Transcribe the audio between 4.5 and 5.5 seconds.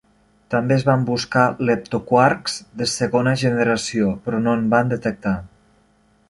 en van detectar.